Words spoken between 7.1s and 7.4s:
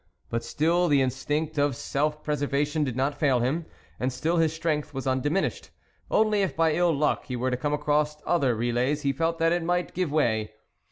he